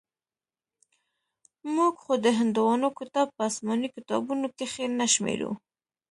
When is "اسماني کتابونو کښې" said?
3.49-4.85